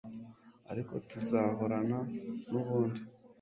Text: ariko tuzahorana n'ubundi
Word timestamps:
ariko 0.71 0.93
tuzahorana 1.09 1.99
n'ubundi 2.51 3.01